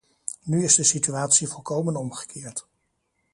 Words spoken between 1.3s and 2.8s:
volkomen omgekeerd.